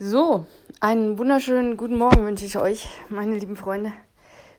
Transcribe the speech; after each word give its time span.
So, 0.00 0.44
einen 0.80 1.18
wunderschönen 1.18 1.76
guten 1.76 1.96
Morgen 1.96 2.26
wünsche 2.26 2.44
ich 2.44 2.58
euch, 2.58 2.88
meine 3.10 3.38
lieben 3.38 3.54
Freunde. 3.54 3.92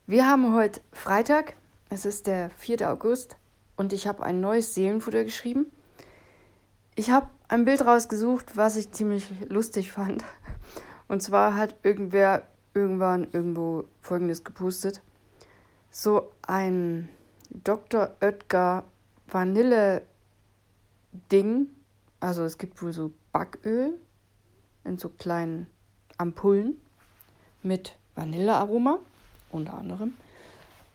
Wir 0.07 0.29
haben 0.29 0.55
heute 0.55 0.79
Freitag, 0.93 1.57
es 1.89 2.05
ist 2.05 2.25
der 2.27 2.51
4. 2.51 2.89
August 2.89 3.35
und 3.75 3.91
ich 3.91 4.07
habe 4.07 4.23
ein 4.23 4.39
neues 4.39 4.73
Seelenfutter 4.73 5.25
geschrieben. 5.25 5.69
Ich 6.95 7.09
habe 7.09 7.27
ein 7.49 7.65
Bild 7.65 7.85
rausgesucht, 7.85 8.55
was 8.55 8.77
ich 8.77 8.93
ziemlich 8.93 9.27
lustig 9.49 9.91
fand. 9.91 10.23
Und 11.09 11.21
zwar 11.21 11.55
hat 11.55 11.75
irgendwer 11.83 12.47
irgendwann 12.73 13.27
irgendwo 13.33 13.89
Folgendes 13.99 14.45
gepostet. 14.45 15.01
So 15.91 16.31
ein 16.43 17.09
Dr. 17.49 18.15
Oetker 18.21 18.85
Vanille-Ding. 19.27 20.07
Also 22.21 22.45
es 22.45 22.57
gibt 22.57 22.81
wohl 22.81 22.93
so 22.93 23.11
Backöl 23.33 23.99
in 24.85 24.97
so 24.97 25.09
kleinen 25.09 25.67
Ampullen 26.17 26.79
mit 27.63 27.95
Vanillearoma 28.15 28.99
unter 29.49 29.73
anderem. 29.75 30.13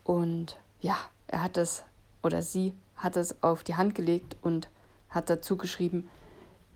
Und 0.03 0.57
ja, 0.79 0.97
er 1.27 1.43
hat 1.43 1.57
das 1.57 1.83
oder 2.23 2.41
sie 2.41 2.73
hat 2.95 3.17
es 3.17 3.41
auf 3.43 3.63
die 3.63 3.75
Hand 3.75 3.95
gelegt 3.95 4.37
und 4.41 4.69
hat 5.09 5.29
dazu 5.29 5.57
geschrieben, 5.57 6.09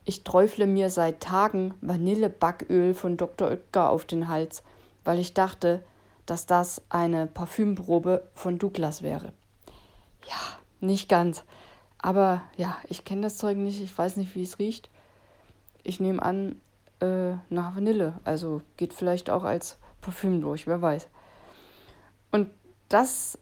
ich 0.04 0.24
träufle 0.24 0.68
mir 0.68 0.90
seit 0.90 1.22
Tagen 1.22 1.74
Vanillebacköl 1.82 2.94
von 2.94 3.18
Dr. 3.18 3.50
Oetker 3.50 3.90
auf 3.90 4.06
den 4.06 4.28
Hals, 4.28 4.62
weil 5.04 5.20
ich 5.20 5.34
dachte, 5.34 5.84
dass 6.26 6.46
das 6.46 6.82
eine 6.90 7.28
Parfümprobe 7.28 8.28
von 8.34 8.60
Douglas 8.60 9.02
wäre. 9.02 9.34
Ja, 10.28 10.60
nicht 10.80 11.10
ganz. 11.10 11.44
Aber 11.98 12.44
ja, 12.56 12.78
ich 12.88 13.04
kenne 13.04 13.22
das 13.22 13.38
Zeug 13.38 13.58
nicht, 13.58 13.82
ich 13.82 13.96
weiß 13.96 14.18
nicht, 14.18 14.36
wie 14.36 14.44
es 14.44 14.60
riecht. 14.60 14.90
Ich 15.84 16.00
nehme 16.00 16.22
an, 16.22 16.62
äh, 17.00 17.34
nach 17.50 17.76
Vanille. 17.76 18.14
Also 18.24 18.62
geht 18.78 18.94
vielleicht 18.94 19.30
auch 19.30 19.44
als 19.44 19.78
Parfüm 20.02 20.42
durch, 20.42 20.68
wer 20.68 20.82
weiß. 20.82 21.08
Und 22.32 22.50
das 22.90 23.38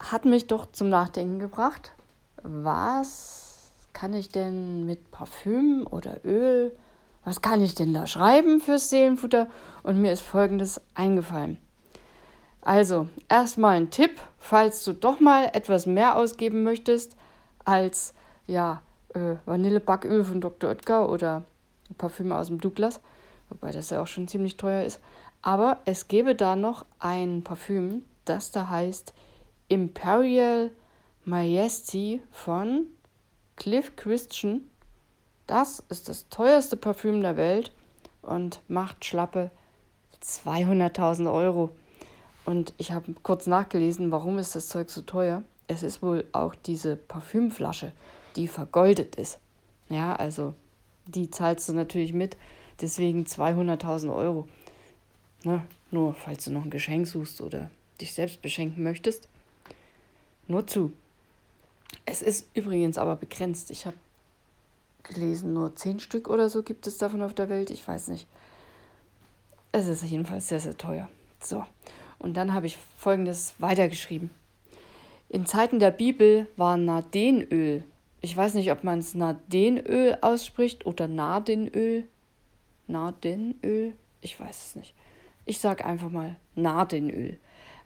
hat 0.00 0.24
mich 0.24 0.46
doch 0.46 0.70
zum 0.72 0.88
Nachdenken 0.88 1.38
gebracht. 1.38 1.92
Was 2.42 3.72
kann 3.92 4.12
ich 4.12 4.28
denn 4.28 4.84
mit 4.84 5.10
Parfüm 5.10 5.86
oder 5.90 6.24
Öl, 6.24 6.76
was 7.24 7.40
kann 7.40 7.62
ich 7.62 7.74
denn 7.74 7.94
da 7.94 8.06
schreiben 8.06 8.60
fürs 8.60 8.90
Seelenfutter? 8.90 9.48
Und 9.82 10.00
mir 10.00 10.12
ist 10.12 10.20
Folgendes 10.20 10.80
eingefallen. 10.94 11.58
Also, 12.60 13.08
erstmal 13.28 13.76
ein 13.76 13.90
Tipp, 13.90 14.20
falls 14.38 14.84
du 14.84 14.92
doch 14.92 15.20
mal 15.20 15.50
etwas 15.52 15.86
mehr 15.86 16.16
ausgeben 16.16 16.62
möchtest 16.62 17.16
als 17.64 18.14
ja, 18.46 18.82
äh, 19.14 19.36
Vanillebacköl 19.46 20.24
von 20.24 20.40
Dr. 20.40 20.70
Oetker 20.70 21.08
oder 21.08 21.44
Parfüme 21.98 22.36
aus 22.36 22.48
dem 22.48 22.60
Douglas, 22.60 23.00
wobei 23.48 23.70
das 23.72 23.90
ja 23.90 24.00
auch 24.02 24.06
schon 24.06 24.28
ziemlich 24.28 24.56
teuer 24.56 24.84
ist. 24.84 25.00
Aber 25.42 25.80
es 25.84 26.08
gäbe 26.08 26.34
da 26.34 26.56
noch 26.56 26.86
ein 26.98 27.42
Parfüm, 27.42 28.04
das 28.24 28.50
da 28.50 28.68
heißt 28.68 29.12
Imperial 29.68 30.70
Majesty 31.24 32.22
von 32.32 32.86
Cliff 33.56 33.94
Christian. 33.96 34.62
Das 35.46 35.82
ist 35.90 36.08
das 36.08 36.28
teuerste 36.30 36.76
Parfüm 36.76 37.20
der 37.20 37.36
Welt 37.36 37.72
und 38.22 38.60
macht 38.68 39.04
schlappe 39.04 39.50
200.000 40.22 41.32
Euro. 41.32 41.70
Und 42.44 42.74
ich 42.78 42.92
habe 42.92 43.14
kurz 43.22 43.46
nachgelesen, 43.46 44.10
warum 44.10 44.38
ist 44.38 44.54
das 44.54 44.68
Zeug 44.68 44.90
so 44.90 45.02
teuer. 45.02 45.42
Es 45.66 45.82
ist 45.82 46.02
wohl 46.02 46.26
auch 46.32 46.54
diese 46.54 46.96
Parfümflasche, 46.96 47.92
die 48.36 48.48
vergoldet 48.48 49.16
ist. 49.16 49.38
Ja, 49.88 50.14
also 50.16 50.54
die 51.06 51.30
zahlst 51.30 51.68
du 51.68 51.72
natürlich 51.72 52.12
mit. 52.12 52.36
Deswegen 52.80 53.24
200.000 53.24 54.14
Euro. 54.14 54.48
Ne? 55.44 55.64
Nur 55.90 56.14
falls 56.14 56.44
du 56.44 56.50
noch 56.50 56.64
ein 56.64 56.70
Geschenk 56.70 57.06
suchst 57.06 57.40
oder 57.40 57.70
dich 58.00 58.14
selbst 58.14 58.42
beschenken 58.42 58.82
möchtest. 58.82 59.28
Nur 60.48 60.66
zu. 60.66 60.92
Es 62.06 62.22
ist 62.22 62.48
übrigens 62.54 62.98
aber 62.98 63.16
begrenzt. 63.16 63.70
Ich 63.70 63.86
habe 63.86 63.96
gelesen, 65.02 65.52
nur 65.52 65.76
10 65.76 66.00
Stück 66.00 66.28
oder 66.28 66.48
so 66.48 66.62
gibt 66.62 66.86
es 66.86 66.98
davon 66.98 67.22
auf 67.22 67.34
der 67.34 67.48
Welt. 67.48 67.70
Ich 67.70 67.86
weiß 67.86 68.08
nicht. 68.08 68.26
Es 69.72 69.86
ist 69.86 70.02
jedenfalls 70.04 70.48
sehr, 70.48 70.60
sehr 70.60 70.76
teuer. 70.76 71.08
So. 71.40 71.64
Und 72.18 72.34
dann 72.34 72.54
habe 72.54 72.66
ich 72.66 72.78
folgendes 72.96 73.54
weitergeschrieben. 73.58 74.30
In 75.28 75.46
Zeiten 75.46 75.78
der 75.78 75.90
Bibel 75.90 76.46
war 76.56 76.76
Nardenöl 76.76 77.84
ich 78.24 78.34
weiß 78.34 78.54
nicht, 78.54 78.72
ob 78.72 78.84
man 78.84 79.00
es 79.00 79.14
Nardenöl 79.14 80.16
ausspricht 80.22 80.86
oder 80.86 81.08
Nardenöl. 81.08 82.08
Nardenöl? 82.86 83.92
Ich 84.22 84.40
weiß 84.40 84.68
es 84.68 84.76
nicht. 84.76 84.94
Ich 85.44 85.58
sage 85.58 85.84
einfach 85.84 86.08
mal 86.08 86.36
Nardenöl. 86.54 87.38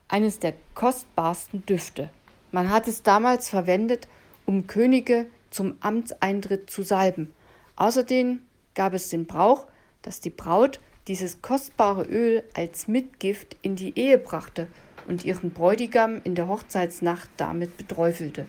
Eines 0.07 0.39
der 0.39 0.53
kostbarsten 0.75 1.65
Düfte. 1.65 2.09
Man 2.53 2.69
hat 2.69 2.87
es 2.87 3.03
damals 3.03 3.49
verwendet, 3.49 4.07
um 4.45 4.65
Könige 4.65 5.25
zum 5.49 5.75
Amtseintritt 5.81 6.69
zu 6.69 6.83
salben. 6.83 7.33
Außerdem 7.75 8.39
gab 8.75 8.93
es 8.93 9.09
den 9.09 9.25
Brauch, 9.25 9.67
dass 10.03 10.21
die 10.21 10.29
Braut 10.29 10.79
dieses 11.09 11.41
kostbare 11.41 12.03
Öl 12.03 12.45
als 12.53 12.87
Mitgift 12.87 13.57
in 13.61 13.75
die 13.75 13.99
Ehe 13.99 14.17
brachte 14.17 14.67
und 15.05 15.25
ihren 15.25 15.51
Bräutigam 15.51 16.21
in 16.23 16.35
der 16.35 16.47
Hochzeitsnacht 16.47 17.27
damit 17.35 17.75
beträufelte. 17.75 18.47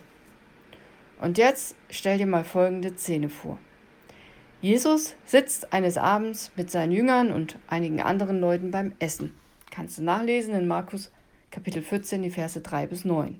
Und 1.21 1.37
jetzt 1.37 1.75
stell 1.89 2.17
dir 2.17 2.25
mal 2.25 2.43
folgende 2.43 2.97
Szene 2.97 3.29
vor. 3.29 3.59
Jesus 4.59 5.15
sitzt 5.25 5.71
eines 5.71 5.97
Abends 5.97 6.51
mit 6.55 6.69
seinen 6.71 6.91
Jüngern 6.91 7.31
und 7.31 7.57
einigen 7.67 8.01
anderen 8.01 8.41
Leuten 8.41 8.71
beim 8.71 8.93
Essen. 8.99 9.33
Kannst 9.69 9.99
du 9.99 10.03
nachlesen 10.03 10.53
in 10.55 10.67
Markus 10.67 11.11
Kapitel 11.51 11.83
14, 11.83 12.23
die 12.23 12.31
Verse 12.31 12.59
3 12.59 12.87
bis 12.87 13.05
9. 13.05 13.39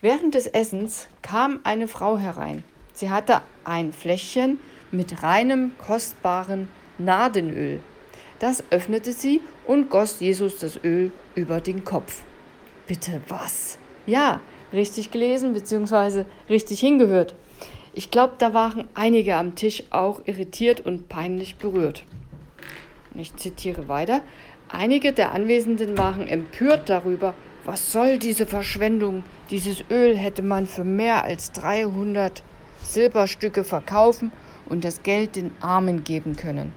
Während 0.00 0.34
des 0.34 0.46
Essens 0.46 1.08
kam 1.22 1.60
eine 1.64 1.88
Frau 1.88 2.18
herein. 2.18 2.62
Sie 2.92 3.10
hatte 3.10 3.42
ein 3.64 3.92
Fläschchen 3.92 4.60
mit 4.92 5.24
reinem, 5.24 5.72
kostbaren 5.78 6.68
Nardenöl. 6.98 7.80
Das 8.38 8.62
öffnete 8.70 9.12
sie 9.12 9.40
und 9.66 9.90
goss 9.90 10.20
Jesus 10.20 10.58
das 10.58 10.78
Öl 10.84 11.10
über 11.34 11.60
den 11.60 11.84
Kopf. 11.84 12.22
Bitte 12.86 13.20
was? 13.26 13.78
Ja, 14.06 14.40
richtig 14.72 15.10
gelesen 15.10 15.54
bzw. 15.54 16.24
richtig 16.48 16.80
hingehört. 16.80 17.34
Ich 17.94 18.10
glaube, 18.10 18.34
da 18.38 18.54
waren 18.54 18.88
einige 18.94 19.36
am 19.36 19.54
Tisch 19.54 19.82
auch 19.90 20.20
irritiert 20.24 20.80
und 20.80 21.08
peinlich 21.08 21.56
berührt. 21.56 22.04
Ich 23.14 23.34
zitiere 23.36 23.88
weiter. 23.88 24.20
Einige 24.68 25.12
der 25.12 25.32
Anwesenden 25.32 25.98
waren 25.98 26.28
empört 26.28 26.88
darüber, 26.88 27.34
was 27.64 27.90
soll 27.92 28.18
diese 28.18 28.46
Verschwendung? 28.46 29.24
Dieses 29.50 29.84
Öl 29.90 30.16
hätte 30.16 30.42
man 30.42 30.66
für 30.66 30.84
mehr 30.84 31.24
als 31.24 31.52
300 31.52 32.42
Silberstücke 32.82 33.64
verkaufen 33.64 34.32
und 34.66 34.84
das 34.84 35.02
Geld 35.02 35.36
den 35.36 35.50
Armen 35.60 36.04
geben 36.04 36.36
können. 36.36 36.72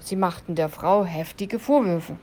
Sie 0.00 0.16
machten 0.16 0.54
der 0.54 0.68
Frau 0.68 1.04
heftige 1.04 1.58
Vorwürfe. 1.58 2.16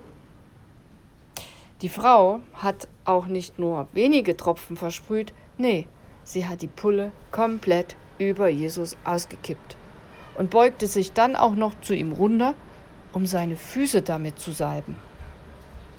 Die 1.81 1.89
Frau 1.89 2.41
hat 2.53 2.87
auch 3.05 3.25
nicht 3.25 3.57
nur 3.57 3.87
wenige 3.93 4.37
Tropfen 4.37 4.77
versprüht, 4.77 5.33
nee, 5.57 5.87
sie 6.23 6.47
hat 6.47 6.61
die 6.61 6.67
Pulle 6.67 7.11
komplett 7.31 7.95
über 8.19 8.49
Jesus 8.49 8.95
ausgekippt 9.03 9.75
und 10.37 10.51
beugte 10.51 10.85
sich 10.85 11.13
dann 11.13 11.35
auch 11.35 11.55
noch 11.55 11.73
zu 11.81 11.95
ihm 11.95 12.11
runter, 12.11 12.53
um 13.13 13.25
seine 13.25 13.55
Füße 13.55 14.03
damit 14.03 14.37
zu 14.37 14.51
salben. 14.51 14.95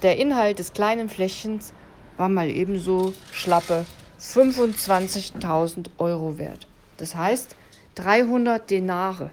Der 0.02 0.18
Inhalt 0.18 0.60
des 0.60 0.72
kleinen 0.72 1.08
Fläschchens 1.08 1.72
war 2.16 2.28
mal 2.28 2.48
ebenso 2.48 3.12
schlappe 3.32 3.84
25.000 4.20 5.90
Euro 5.98 6.38
wert. 6.38 6.68
Das 6.96 7.16
heißt 7.16 7.56
300 7.96 8.70
Denare, 8.70 9.32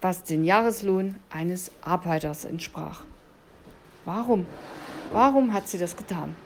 was 0.00 0.22
den 0.22 0.44
Jahreslohn 0.44 1.16
eines 1.30 1.72
Arbeiters 1.82 2.44
entsprach. 2.44 3.02
Warum 4.04 4.46
Warum 5.12 5.52
hat 5.52 5.68
sie 5.68 5.78
das 5.78 5.96
getan? 5.96 6.36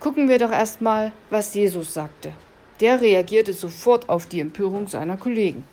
Gucken 0.00 0.28
wir 0.28 0.38
doch 0.38 0.50
erstmal, 0.52 1.12
was 1.30 1.54
Jesus 1.54 1.94
sagte. 1.94 2.32
Der 2.80 3.00
reagierte 3.00 3.54
sofort 3.54 4.08
auf 4.08 4.26
die 4.26 4.40
Empörung 4.40 4.86
seiner 4.86 5.16
Kollegen. 5.16 5.64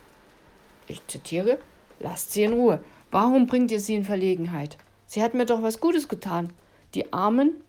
Ich 0.86 1.06
zitiere, 1.06 1.58
lasst 2.00 2.32
sie 2.32 2.44
in 2.44 2.54
Ruhe. 2.54 2.82
Warum 3.10 3.46
bringt 3.46 3.70
ihr 3.70 3.80
sie 3.80 3.94
in 3.94 4.04
Verlegenheit? 4.04 4.78
Sie 5.06 5.22
hat 5.22 5.34
mir 5.34 5.44
doch 5.44 5.62
was 5.62 5.80
Gutes 5.80 6.08
getan. 6.08 6.52
Die 6.94 7.12
Armen 7.12 7.62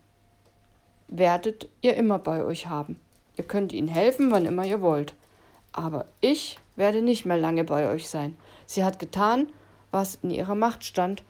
werdet 1.08 1.68
ihr 1.82 1.94
immer 1.94 2.18
bei 2.18 2.42
euch 2.42 2.66
haben. 2.66 2.98
Ihr 3.36 3.44
könnt 3.44 3.72
ihnen 3.72 3.88
helfen, 3.88 4.30
wann 4.30 4.46
immer 4.46 4.64
ihr 4.64 4.80
wollt. 4.80 5.14
Aber 5.72 6.06
ich 6.20 6.58
werde 6.74 7.02
nicht 7.02 7.26
mehr 7.26 7.36
lange 7.36 7.64
bei 7.64 7.90
euch 7.90 8.08
sein. 8.08 8.36
Sie 8.66 8.82
hat 8.82 8.98
getan, 8.98 9.48
was 9.90 10.18
in 10.22 10.30
ihrer 10.30 10.54
Macht 10.54 10.84
stand, 10.84 11.22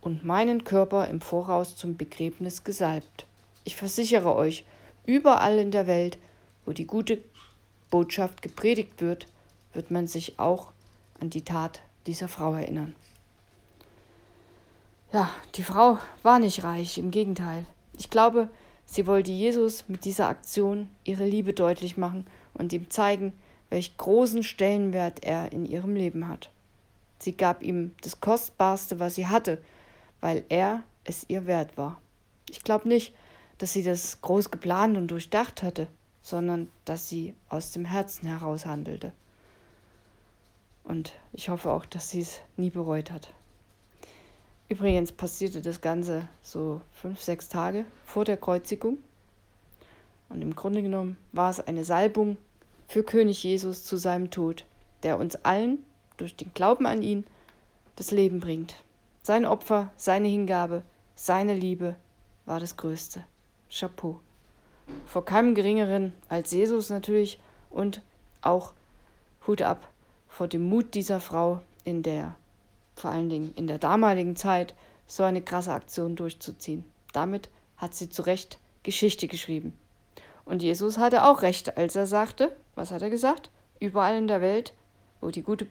und 0.00 0.24
meinen 0.24 0.64
Körper 0.64 1.08
im 1.08 1.20
Voraus 1.20 1.76
zum 1.76 1.96
Begräbnis 1.96 2.64
gesalbt. 2.64 3.26
Ich 3.64 3.76
versichere 3.76 4.34
euch, 4.34 4.64
überall 5.06 5.58
in 5.58 5.70
der 5.70 5.86
Welt, 5.86 6.18
wo 6.64 6.72
die 6.72 6.86
gute 6.86 7.22
Botschaft 7.90 8.42
gepredigt 8.42 9.00
wird, 9.00 9.26
wird 9.72 9.90
man 9.90 10.06
sich 10.06 10.38
auch 10.38 10.72
an 11.20 11.30
die 11.30 11.42
Tat 11.42 11.80
dieser 12.06 12.28
Frau 12.28 12.54
erinnern. 12.54 12.94
Ja, 15.12 15.30
die 15.54 15.62
Frau 15.62 15.98
war 16.22 16.38
nicht 16.38 16.64
reich, 16.64 16.98
im 16.98 17.10
Gegenteil. 17.10 17.64
Ich 17.96 18.10
glaube, 18.10 18.48
sie 18.84 19.06
wollte 19.06 19.30
Jesus 19.30 19.84
mit 19.88 20.04
dieser 20.04 20.28
Aktion 20.28 20.90
ihre 21.04 21.24
Liebe 21.24 21.54
deutlich 21.54 21.96
machen 21.96 22.26
und 22.54 22.72
ihm 22.72 22.90
zeigen, 22.90 23.32
welch 23.70 23.96
großen 23.96 24.42
Stellenwert 24.42 25.24
er 25.24 25.52
in 25.52 25.64
ihrem 25.64 25.94
Leben 25.94 26.28
hat. 26.28 26.50
Sie 27.18 27.36
gab 27.36 27.62
ihm 27.62 27.94
das 28.02 28.20
Kostbarste, 28.20 29.00
was 29.00 29.14
sie 29.14 29.26
hatte, 29.26 29.62
weil 30.20 30.44
er 30.48 30.82
es 31.04 31.24
ihr 31.28 31.46
wert 31.46 31.76
war. 31.76 32.00
Ich 32.50 32.62
glaube 32.64 32.88
nicht, 32.88 33.14
dass 33.58 33.72
sie 33.72 33.82
das 33.82 34.20
groß 34.20 34.50
geplant 34.50 34.96
und 34.96 35.08
durchdacht 35.08 35.62
hatte, 35.62 35.88
sondern 36.22 36.70
dass 36.84 37.08
sie 37.08 37.34
aus 37.48 37.72
dem 37.72 37.84
Herzen 37.84 38.28
heraus 38.28 38.66
handelte. 38.66 39.12
Und 40.84 41.12
ich 41.32 41.48
hoffe 41.48 41.70
auch, 41.70 41.84
dass 41.84 42.10
sie 42.10 42.20
es 42.20 42.40
nie 42.56 42.70
bereut 42.70 43.10
hat. 43.10 43.32
Übrigens 44.68 45.12
passierte 45.12 45.62
das 45.62 45.80
Ganze 45.80 46.28
so 46.42 46.80
fünf, 46.92 47.22
sechs 47.22 47.48
Tage 47.48 47.86
vor 48.04 48.24
der 48.24 48.36
Kreuzigung. 48.36 48.98
Und 50.28 50.42
im 50.42 50.54
Grunde 50.54 50.82
genommen 50.82 51.16
war 51.32 51.50
es 51.50 51.60
eine 51.60 51.84
Salbung 51.84 52.36
für 52.86 53.02
König 53.02 53.42
Jesus 53.42 53.84
zu 53.84 53.96
seinem 53.96 54.30
Tod, 54.30 54.64
der 55.02 55.18
uns 55.18 55.36
allen 55.36 55.84
durch 56.18 56.36
den 56.36 56.52
Glauben 56.52 56.86
an 56.86 57.02
ihn 57.02 57.24
das 57.96 58.10
Leben 58.10 58.40
bringt. 58.40 58.76
Sein 59.28 59.44
Opfer, 59.44 59.92
seine 59.98 60.26
Hingabe, 60.26 60.84
seine 61.14 61.52
Liebe 61.52 61.96
war 62.46 62.60
das 62.60 62.78
Größte. 62.78 63.26
Chapeau. 63.70 64.20
Vor 65.04 65.26
keinem 65.26 65.54
geringeren 65.54 66.14
als 66.30 66.50
Jesus 66.50 66.88
natürlich 66.88 67.38
und 67.68 68.00
auch 68.40 68.72
Hut 69.46 69.60
ab 69.60 69.86
vor 70.28 70.48
dem 70.48 70.66
Mut 70.66 70.94
dieser 70.94 71.20
Frau 71.20 71.60
in 71.84 72.02
der, 72.02 72.36
vor 72.96 73.10
allen 73.10 73.28
Dingen 73.28 73.52
in 73.54 73.66
der 73.66 73.76
damaligen 73.76 74.34
Zeit, 74.34 74.72
so 75.06 75.24
eine 75.24 75.42
krasse 75.42 75.74
Aktion 75.74 76.16
durchzuziehen. 76.16 76.86
Damit 77.12 77.50
hat 77.76 77.94
sie 77.94 78.08
zu 78.08 78.22
Recht 78.22 78.58
Geschichte 78.82 79.28
geschrieben. 79.28 79.78
Und 80.46 80.62
Jesus 80.62 80.96
hatte 80.96 81.26
auch 81.26 81.42
recht, 81.42 81.76
als 81.76 81.96
er 81.96 82.06
sagte, 82.06 82.56
was 82.76 82.90
hat 82.90 83.02
er 83.02 83.10
gesagt? 83.10 83.50
Überall 83.78 84.16
in 84.16 84.26
der 84.26 84.40
Welt, 84.40 84.72
wo 85.20 85.30
die 85.30 85.42
gute 85.42 85.66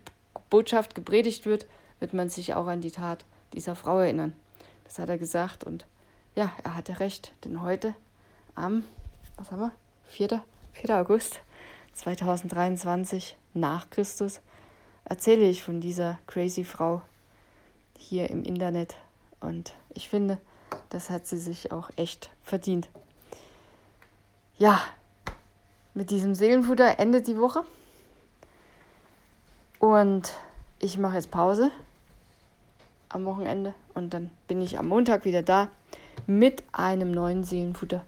Botschaft 0.51 0.93
gepredigt 0.93 1.47
wird, 1.47 1.65
wird 1.99 2.13
man 2.13 2.29
sich 2.29 2.53
auch 2.53 2.67
an 2.67 2.81
die 2.81 2.91
Tat 2.91 3.25
dieser 3.53 3.75
Frau 3.75 3.99
erinnern. 3.99 4.33
Das 4.83 4.99
hat 4.99 5.09
er 5.09 5.17
gesagt 5.17 5.63
und 5.63 5.85
ja, 6.35 6.51
er 6.63 6.75
hatte 6.75 6.99
recht, 6.99 7.33
denn 7.43 7.61
heute 7.61 7.95
am, 8.55 8.83
was 9.37 9.51
haben 9.51 9.61
wir, 9.61 9.71
4. 10.09 10.43
4. 10.73 10.97
August 10.97 11.39
2023 11.95 13.35
nach 13.53 13.89
Christus 13.89 14.41
erzähle 15.05 15.49
ich 15.49 15.63
von 15.63 15.81
dieser 15.81 16.19
crazy 16.27 16.63
Frau 16.63 17.01
hier 17.97 18.29
im 18.29 18.43
Internet 18.43 18.95
und 19.39 19.73
ich 19.93 20.09
finde, 20.09 20.37
das 20.89 21.09
hat 21.09 21.27
sie 21.27 21.37
sich 21.37 21.71
auch 21.71 21.89
echt 21.95 22.29
verdient. 22.43 22.87
Ja, 24.57 24.81
mit 25.93 26.09
diesem 26.09 26.35
Seelenfutter 26.35 26.99
endet 26.99 27.27
die 27.27 27.39
Woche. 27.39 27.63
Und 29.79 30.33
ich 30.79 30.97
mache 30.97 31.15
jetzt 31.15 31.31
Pause 31.31 31.71
am 33.09 33.25
Wochenende 33.25 33.73
und 33.93 34.13
dann 34.13 34.31
bin 34.47 34.61
ich 34.61 34.77
am 34.77 34.87
Montag 34.87 35.25
wieder 35.25 35.43
da 35.43 35.69
mit 36.25 36.63
einem 36.71 37.11
neuen 37.11 37.43
Seelenfutter. 37.43 38.05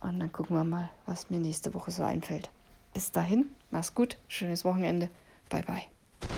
Und 0.00 0.20
dann 0.20 0.32
gucken 0.32 0.56
wir 0.56 0.64
mal, 0.64 0.90
was 1.06 1.30
mir 1.30 1.38
nächste 1.38 1.74
Woche 1.74 1.90
so 1.90 2.04
einfällt. 2.04 2.50
Bis 2.94 3.12
dahin, 3.12 3.46
mach's 3.70 3.94
gut, 3.94 4.16
schönes 4.28 4.64
Wochenende. 4.64 5.08
Bye 5.48 5.62
bye. 5.62 5.95